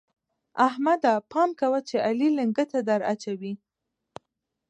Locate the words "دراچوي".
2.89-3.53